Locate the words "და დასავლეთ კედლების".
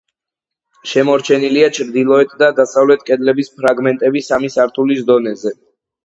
2.39-3.51